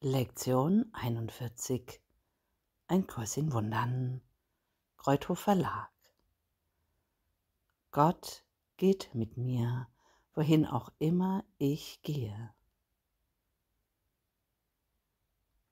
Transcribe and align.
Lektion 0.00 0.88
41 0.92 2.00
Ein 2.86 3.08
Kurs 3.08 3.36
in 3.36 3.52
Wundern 3.52 4.20
Kreuthof 4.96 5.40
Verlag 5.40 5.90
Gott 7.90 8.44
geht 8.76 9.12
mit 9.12 9.36
mir, 9.36 9.88
wohin 10.34 10.66
auch 10.66 10.92
immer 11.00 11.44
ich 11.56 12.00
gehe. 12.02 12.54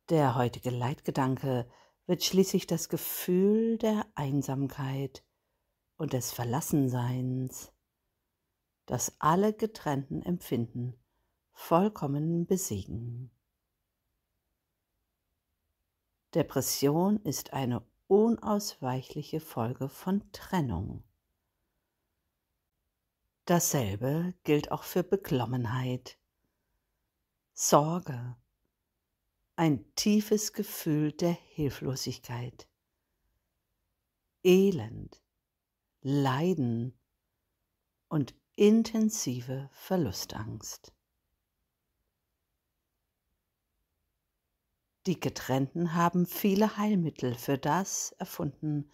Der 0.08 0.34
heutige 0.34 0.70
Leitgedanke 0.70 1.70
wird 2.06 2.24
schließlich 2.24 2.66
das 2.66 2.88
Gefühl 2.88 3.78
der 3.78 4.06
Einsamkeit 4.16 5.22
und 5.98 6.14
des 6.14 6.32
Verlassenseins, 6.32 7.70
das 8.86 9.14
alle 9.20 9.52
getrennten 9.52 10.20
Empfinden 10.22 10.98
vollkommen 11.52 12.46
besiegen. 12.46 13.30
Depression 16.36 17.16
ist 17.22 17.54
eine 17.54 17.82
unausweichliche 18.08 19.40
Folge 19.40 19.88
von 19.88 20.22
Trennung. 20.32 21.02
Dasselbe 23.46 24.34
gilt 24.44 24.70
auch 24.70 24.82
für 24.82 25.02
Beklommenheit, 25.02 26.18
Sorge, 27.54 28.36
ein 29.56 29.90
tiefes 29.94 30.52
Gefühl 30.52 31.12
der 31.12 31.32
Hilflosigkeit, 31.32 32.68
Elend, 34.44 35.22
Leiden. 36.02 36.98
Und 38.08 38.34
intensive 38.56 39.70
Verlustangst. 39.72 40.95
Die 45.06 45.20
Getrennten 45.20 45.94
haben 45.94 46.26
viele 46.26 46.76
Heilmittel 46.78 47.36
für 47.36 47.58
das 47.58 48.10
erfunden, 48.18 48.90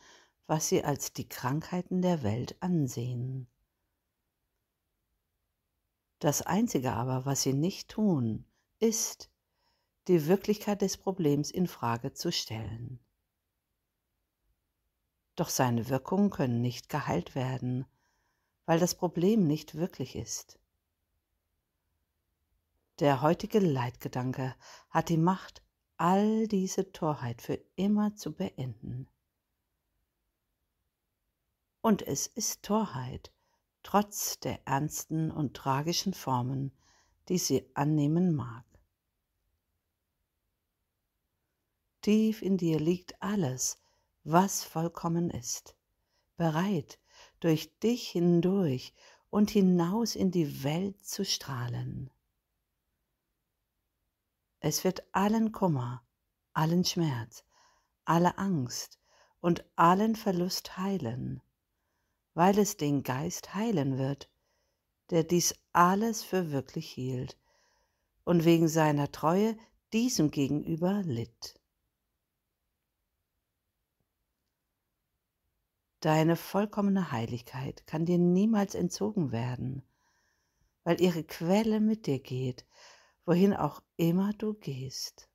was 0.47 0.69
sie 0.69 0.85
als 0.85 1.15
die 1.15 1.27
Krankheiten 1.27 2.03
der 2.03 2.23
Welt 2.23 2.55
ansehen. 2.61 3.49
Das 6.19 6.43
Einzige 6.43 6.93
aber, 6.93 7.25
was 7.25 7.41
sie 7.41 7.55
nicht 7.55 7.89
tun, 7.89 8.45
ist, 8.79 9.31
die 10.07 10.27
Wirklichkeit 10.27 10.83
des 10.83 10.99
Problems 10.99 11.51
in 11.51 11.67
Frage 11.67 12.13
zu 12.13 12.31
stellen. 12.31 13.01
Doch 15.35 15.49
seine 15.49 15.89
Wirkungen 15.89 16.29
können 16.29 16.61
nicht 16.61 16.91
geheilt 16.91 17.35
werden, 17.35 17.87
weil 18.67 18.79
das 18.79 18.95
Problem 18.95 19.47
nicht 19.47 19.77
wirklich 19.77 20.15
ist. 20.15 20.59
Der 22.99 23.23
heutige 23.23 23.61
Leitgedanke 23.61 24.55
hat 24.91 25.09
die 25.09 25.17
Macht, 25.17 25.63
all 26.03 26.49
diese 26.49 26.91
Torheit 26.91 27.41
für 27.41 27.61
immer 27.77 28.17
zu 28.17 28.33
beenden. 28.33 29.07
Und 31.81 32.03
es 32.03 32.27
ist 32.27 32.65
Torheit, 32.65 33.31
trotz 33.85 34.41
der 34.41 34.67
ernsten 34.67 35.31
und 35.31 35.55
tragischen 35.55 36.13
Formen, 36.13 36.73
die 37.29 37.39
sie 37.39 37.71
annehmen 37.75 38.35
mag. 38.35 38.65
Tief 42.01 42.43
in 42.43 42.57
dir 42.57 42.81
liegt 42.81 43.23
alles, 43.23 43.81
was 44.25 44.65
vollkommen 44.65 45.31
ist, 45.31 45.77
bereit, 46.37 46.99
durch 47.39 47.79
dich 47.79 48.09
hindurch 48.09 48.93
und 49.31 49.53
hinaus 49.53 50.17
in 50.17 50.33
die 50.33 50.65
Welt 50.65 51.07
zu 51.07 51.25
strahlen. 51.25 52.11
Es 54.65 54.85
wird 54.85 55.03
allen 55.11 55.51
Kummer, 55.51 56.07
allen 56.53 56.85
Schmerz, 56.85 57.45
alle 58.05 58.39
Angst 58.39 59.01
und 59.41 59.65
allen 59.75 60.15
Verlust 60.15 60.79
heilen, 60.79 61.43
weil 62.35 62.57
es 62.61 62.77
den 62.77 63.03
Geist 63.03 63.57
heilen 63.57 63.99
wird, 63.99 64.31
der 65.11 65.25
dies 65.25 65.57
alles 65.73 66.23
für 66.23 66.53
wirklich 66.53 66.89
hielt 66.89 67.37
und 68.23 68.45
wegen 68.45 68.69
seiner 68.69 69.11
Treue 69.11 69.59
diesem 69.93 70.31
gegenüber 70.31 71.03
litt. 71.03 71.59
Deine 75.99 76.37
vollkommene 76.37 77.11
Heiligkeit 77.11 77.85
kann 77.89 78.07
dir 78.07 78.19
niemals 78.19 78.77
entzogen 78.77 79.33
werden, 79.33 79.83
weil 80.85 81.01
ihre 81.01 81.25
Quelle 81.25 81.81
mit 81.81 82.07
dir 82.07 82.21
geht 82.21 82.65
wohin 83.25 83.55
auch 83.55 83.83
immer 83.97 84.33
du 84.33 84.55
gehst. 84.55 85.29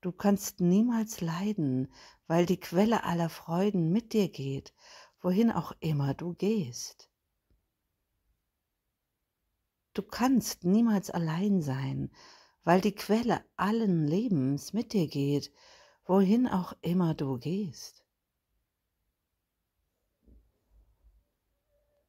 Du 0.00 0.12
kannst 0.12 0.60
niemals 0.60 1.20
leiden, 1.20 1.92
weil 2.26 2.46
die 2.46 2.60
Quelle 2.60 3.04
aller 3.04 3.28
Freuden 3.28 3.90
mit 3.90 4.12
dir 4.12 4.28
geht, 4.28 4.72
wohin 5.20 5.50
auch 5.50 5.72
immer 5.80 6.14
du 6.14 6.34
gehst. 6.34 7.10
Du 9.94 10.02
kannst 10.02 10.64
niemals 10.64 11.10
allein 11.10 11.60
sein, 11.62 12.12
weil 12.62 12.80
die 12.80 12.94
Quelle 12.94 13.44
allen 13.56 14.06
Lebens 14.06 14.72
mit 14.72 14.92
dir 14.92 15.08
geht, 15.08 15.52
wohin 16.04 16.46
auch 16.46 16.72
immer 16.82 17.14
du 17.14 17.38
gehst. 17.38 18.04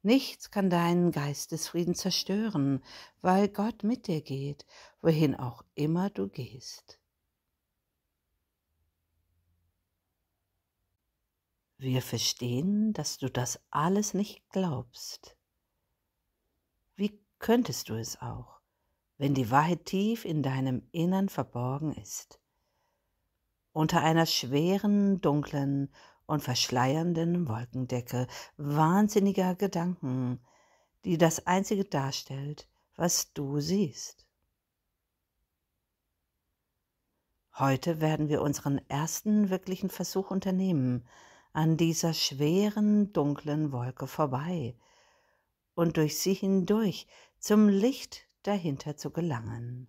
Nichts 0.02 0.50
kann 0.50 0.70
deinen 0.70 1.10
Geistesfrieden 1.12 1.94
zerstören, 1.94 2.82
weil 3.20 3.48
Gott 3.48 3.82
mit 3.82 4.06
dir 4.06 4.22
geht, 4.22 4.64
wohin 5.02 5.34
auch 5.34 5.62
immer 5.74 6.08
du 6.08 6.28
gehst. 6.28 6.98
Wir 11.76 12.02
verstehen, 12.02 12.92
dass 12.92 13.18
du 13.18 13.30
das 13.30 13.58
alles 13.70 14.14
nicht 14.14 14.48
glaubst. 14.50 15.36
Wie 16.94 17.18
könntest 17.38 17.88
du 17.88 17.94
es 17.94 18.20
auch, 18.20 18.60
wenn 19.16 19.34
die 19.34 19.50
Wahrheit 19.50 19.86
tief 19.86 20.24
in 20.24 20.42
deinem 20.42 20.86
Innern 20.92 21.28
verborgen 21.30 21.92
ist? 21.94 22.38
Unter 23.72 24.02
einer 24.02 24.26
schweren, 24.26 25.20
dunklen 25.20 25.90
und 26.30 26.42
verschleiernden 26.42 27.48
Wolkendecke 27.48 28.26
wahnsinniger 28.56 29.54
Gedanken, 29.54 30.40
die 31.04 31.18
das 31.18 31.46
Einzige 31.46 31.84
darstellt, 31.84 32.68
was 32.96 33.32
du 33.32 33.60
siehst. 33.60 34.26
Heute 37.58 38.00
werden 38.00 38.28
wir 38.28 38.42
unseren 38.42 38.80
ersten 38.88 39.50
wirklichen 39.50 39.90
Versuch 39.90 40.30
unternehmen, 40.30 41.06
an 41.52 41.76
dieser 41.76 42.14
schweren, 42.14 43.12
dunklen 43.12 43.72
Wolke 43.72 44.06
vorbei 44.06 44.76
und 45.74 45.96
durch 45.96 46.18
sie 46.18 46.34
hindurch 46.34 47.08
zum 47.38 47.68
Licht 47.68 48.28
dahinter 48.44 48.96
zu 48.96 49.10
gelangen. 49.10 49.88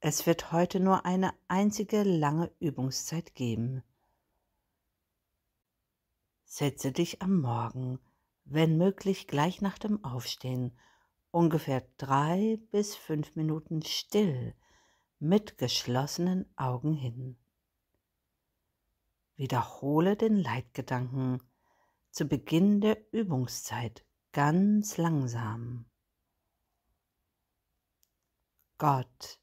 Es 0.00 0.26
wird 0.26 0.52
heute 0.52 0.78
nur 0.78 1.04
eine 1.06 1.34
einzige 1.48 2.04
lange 2.04 2.52
Übungszeit 2.60 3.34
geben. 3.34 3.82
Setze 6.44 6.92
dich 6.92 7.20
am 7.20 7.40
Morgen, 7.40 7.98
wenn 8.44 8.78
möglich 8.78 9.26
gleich 9.26 9.60
nach 9.60 9.76
dem 9.76 10.04
Aufstehen, 10.04 10.78
ungefähr 11.32 11.82
drei 11.96 12.60
bis 12.70 12.94
fünf 12.94 13.34
Minuten 13.34 13.82
still 13.82 14.54
mit 15.18 15.58
geschlossenen 15.58 16.46
Augen 16.56 16.94
hin. 16.94 17.36
Wiederhole 19.34 20.16
den 20.16 20.36
Leitgedanken 20.36 21.42
zu 22.10 22.26
Beginn 22.26 22.80
der 22.80 23.12
Übungszeit 23.12 24.04
ganz 24.32 24.96
langsam. 24.96 25.86
Gott 28.78 29.40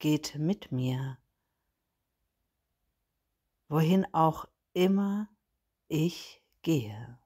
geht 0.00 0.34
mit 0.36 0.72
mir, 0.72 1.18
wohin 3.68 4.06
auch 4.12 4.46
immer 4.72 5.28
ich 5.88 6.42
gehe. 6.62 7.18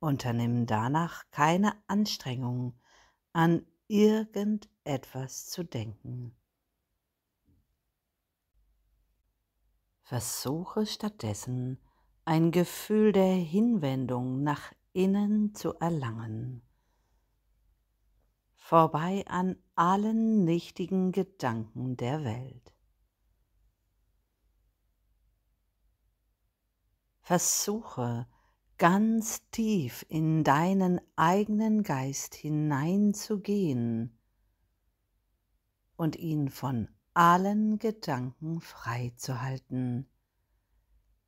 Unternimm 0.00 0.66
danach 0.66 1.30
keine 1.30 1.74
Anstrengung, 1.86 2.80
an 3.34 3.66
irgendetwas 3.86 5.46
zu 5.46 5.62
denken. 5.62 6.34
Versuche 10.02 10.86
stattdessen 10.86 11.78
ein 12.24 12.50
Gefühl 12.50 13.12
der 13.12 13.34
Hinwendung 13.34 14.42
nach 14.42 14.72
innen 14.92 15.54
zu 15.54 15.74
erlangen, 15.74 16.62
vorbei 18.56 19.24
an 19.26 19.56
allen 19.74 20.44
nichtigen 20.44 21.12
Gedanken 21.12 21.96
der 21.96 22.24
Welt. 22.24 22.74
Versuche 27.20 28.26
ganz 28.78 29.48
tief 29.50 30.04
in 30.08 30.42
deinen 30.42 31.00
eigenen 31.14 31.82
Geist 31.82 32.34
hineinzugehen 32.34 34.18
und 35.96 36.16
ihn 36.16 36.48
von 36.48 36.88
allen 37.12 37.78
Gedanken 37.78 38.60
freizuhalten, 38.60 40.08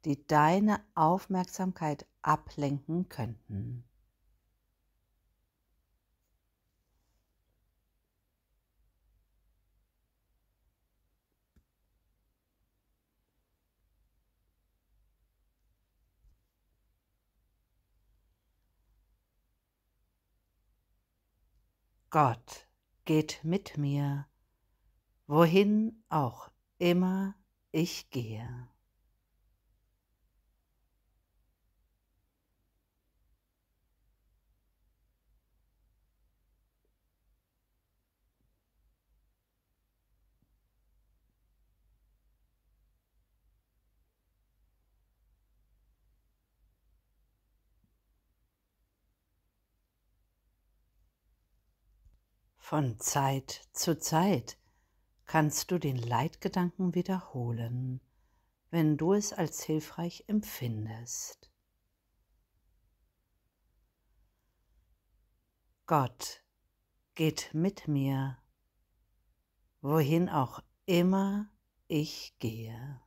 die 0.04 0.26
deine 0.26 0.80
Aufmerksamkeit 0.94 2.06
ablenken 2.22 3.08
könnten. 3.08 3.84
Gott 22.10 22.68
geht 23.06 23.40
mit 23.42 23.78
mir, 23.78 24.26
wohin 25.26 26.04
auch 26.10 26.50
immer 26.76 27.34
ich 27.70 28.10
gehe. 28.10 28.68
Von 52.72 52.98
Zeit 52.98 53.68
zu 53.74 53.98
Zeit 53.98 54.56
kannst 55.26 55.70
du 55.70 55.78
den 55.78 55.98
Leitgedanken 55.98 56.94
wiederholen, 56.94 58.00
wenn 58.70 58.96
du 58.96 59.12
es 59.12 59.34
als 59.34 59.62
hilfreich 59.62 60.24
empfindest. 60.26 61.52
Gott 65.84 66.42
geht 67.14 67.50
mit 67.52 67.88
mir, 67.88 68.38
wohin 69.82 70.30
auch 70.30 70.62
immer 70.86 71.50
ich 71.88 72.38
gehe. 72.38 73.02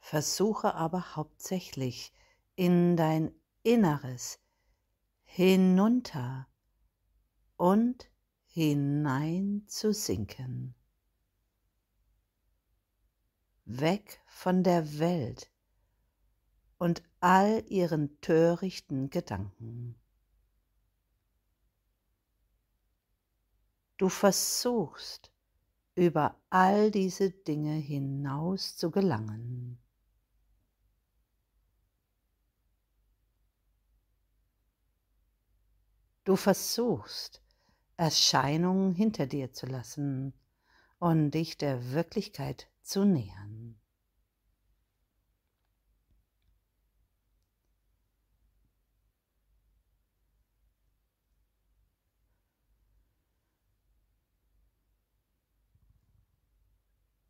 Versuche 0.00 0.74
aber 0.74 1.14
hauptsächlich 1.14 2.12
in 2.58 2.96
dein 2.96 3.30
Inneres 3.62 4.40
hinunter 5.22 6.48
und 7.56 8.10
hinein 8.46 9.62
zu 9.68 9.94
sinken. 9.94 10.74
Weg 13.64 14.20
von 14.26 14.64
der 14.64 14.98
Welt 14.98 15.52
und 16.78 17.04
all 17.20 17.62
ihren 17.68 18.20
törichten 18.22 19.08
Gedanken. 19.08 19.94
Du 23.98 24.08
versuchst, 24.08 25.30
über 25.94 26.34
all 26.50 26.90
diese 26.90 27.30
Dinge 27.30 27.76
hinaus 27.76 28.76
zu 28.76 28.90
gelangen. 28.90 29.78
Du 36.28 36.36
versuchst, 36.36 37.40
Erscheinungen 37.96 38.92
hinter 38.92 39.26
dir 39.26 39.54
zu 39.54 39.64
lassen 39.64 40.34
und 40.98 41.30
dich 41.30 41.56
der 41.56 41.92
Wirklichkeit 41.92 42.68
zu 42.82 43.06
nähern. 43.06 43.80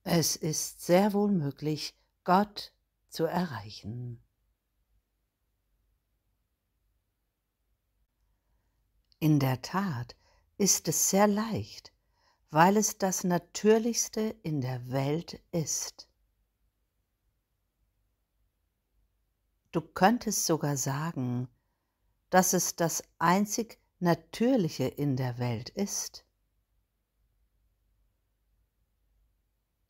Es 0.02 0.34
ist 0.34 0.84
sehr 0.84 1.12
wohl 1.12 1.30
möglich, 1.30 1.96
Gott 2.24 2.74
zu 3.10 3.26
erreichen. 3.26 4.27
In 9.20 9.40
der 9.40 9.62
Tat 9.62 10.14
ist 10.58 10.86
es 10.86 11.10
sehr 11.10 11.26
leicht, 11.26 11.92
weil 12.50 12.76
es 12.76 12.98
das 12.98 13.24
Natürlichste 13.24 14.36
in 14.42 14.60
der 14.60 14.90
Welt 14.90 15.42
ist. 15.50 16.08
Du 19.72 19.80
könntest 19.80 20.46
sogar 20.46 20.76
sagen, 20.76 21.48
dass 22.30 22.52
es 22.52 22.76
das 22.76 23.02
einzig 23.18 23.80
Natürliche 23.98 24.84
in 24.84 25.16
der 25.16 25.38
Welt 25.38 25.70
ist. 25.70 26.24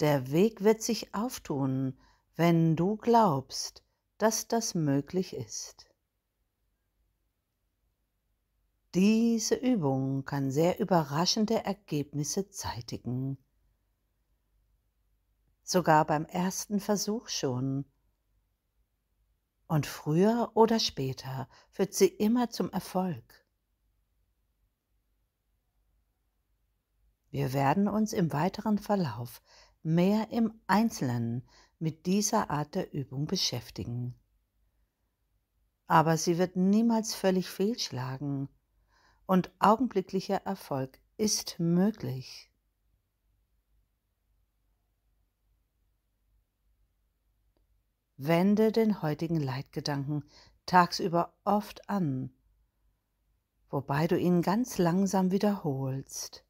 Der 0.00 0.30
Weg 0.30 0.64
wird 0.64 0.80
sich 0.80 1.14
auftun, 1.14 1.98
wenn 2.34 2.76
du 2.76 2.96
glaubst, 2.96 3.82
dass 4.16 4.48
das 4.48 4.74
möglich 4.74 5.34
ist. 5.34 5.87
Diese 8.98 9.54
Übung 9.54 10.24
kann 10.24 10.50
sehr 10.50 10.80
überraschende 10.80 11.64
Ergebnisse 11.64 12.50
zeitigen. 12.50 13.38
Sogar 15.62 16.04
beim 16.04 16.24
ersten 16.24 16.80
Versuch 16.80 17.28
schon. 17.28 17.84
Und 19.68 19.86
früher 19.86 20.50
oder 20.54 20.80
später 20.80 21.48
führt 21.70 21.94
sie 21.94 22.08
immer 22.08 22.50
zum 22.50 22.72
Erfolg. 22.72 23.46
Wir 27.30 27.52
werden 27.52 27.86
uns 27.86 28.12
im 28.12 28.32
weiteren 28.32 28.78
Verlauf 28.78 29.42
mehr 29.84 30.32
im 30.32 30.60
Einzelnen 30.66 31.48
mit 31.78 32.06
dieser 32.06 32.50
Art 32.50 32.74
der 32.74 32.92
Übung 32.92 33.26
beschäftigen. 33.26 34.18
Aber 35.86 36.16
sie 36.16 36.36
wird 36.36 36.56
niemals 36.56 37.14
völlig 37.14 37.48
fehlschlagen 37.48 38.48
und 39.28 39.52
augenblicklicher 39.58 40.38
Erfolg 40.46 40.98
ist 41.18 41.60
möglich. 41.60 42.50
Wende 48.16 48.72
den 48.72 49.02
heutigen 49.02 49.38
Leitgedanken 49.38 50.24
tagsüber 50.64 51.34
oft 51.44 51.90
an, 51.90 52.32
wobei 53.68 54.06
du 54.06 54.18
ihn 54.18 54.40
ganz 54.40 54.78
langsam 54.78 55.30
wiederholst, 55.30 56.42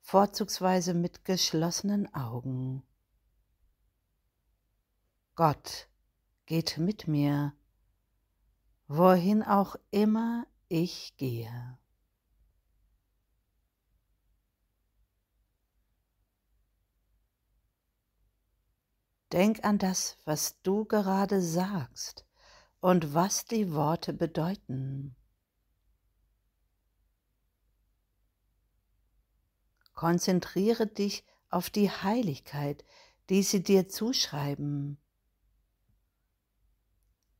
vorzugsweise 0.00 0.94
mit 0.94 1.24
geschlossenen 1.24 2.14
Augen. 2.14 2.84
Gott 5.34 5.88
geht 6.46 6.78
mit 6.78 7.08
mir, 7.08 7.52
wohin 8.86 9.42
auch 9.42 9.74
immer 9.90 10.46
ich 10.68 11.16
gehe. 11.16 11.78
Denk 19.32 19.64
an 19.64 19.78
das, 19.78 20.16
was 20.24 20.60
du 20.62 20.86
gerade 20.86 21.42
sagst 21.42 22.26
und 22.80 23.12
was 23.12 23.44
die 23.44 23.72
Worte 23.72 24.14
bedeuten. 24.14 25.14
Konzentriere 29.92 30.86
dich 30.86 31.24
auf 31.50 31.70
die 31.70 31.90
Heiligkeit, 31.90 32.84
die 33.28 33.42
sie 33.42 33.62
dir 33.62 33.88
zuschreiben, 33.88 34.98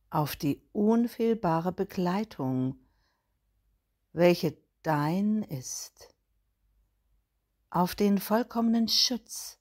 auf 0.09 0.35
die 0.35 0.61
unfehlbare 0.73 1.71
Begleitung, 1.71 2.77
welche 4.11 4.57
dein 4.83 5.43
ist, 5.43 6.13
auf 7.69 7.95
den 7.95 8.17
vollkommenen 8.17 8.87
Schutz, 8.87 9.59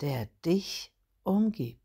der 0.00 0.26
dich 0.44 0.92
umgibt. 1.22 1.84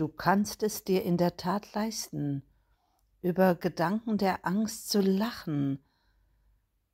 du 0.00 0.08
kannst 0.08 0.62
es 0.62 0.82
dir 0.82 1.02
in 1.02 1.18
der 1.18 1.36
Tat 1.36 1.74
leisten, 1.74 2.42
über 3.20 3.54
Gedanken 3.54 4.16
der 4.16 4.46
Angst 4.46 4.88
zu 4.88 5.02
lachen, 5.02 5.78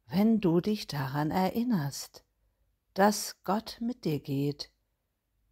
wenn 0.09 0.41
du 0.41 0.61
dich 0.61 0.89
daran 0.89 1.31
erinnerst, 1.31 2.26
dass 2.97 3.37
Gott 3.45 3.77
mit 3.83 4.07
dir 4.07 4.21
geht, 4.21 4.71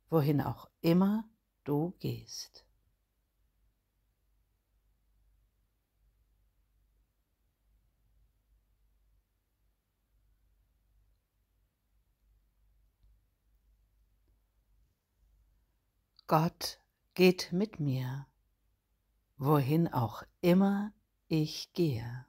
wohin 0.09 0.41
auch 0.41 0.71
immer 0.81 1.29
du 1.65 1.91
gehst. 1.99 2.65
Gott 16.27 16.81
geht 17.13 17.53
mit 17.53 17.79
mir, 17.79 18.27
wohin 19.37 19.93
auch 19.93 20.23
immer 20.41 20.95
ich 21.29 21.75
gehe. 21.75 22.27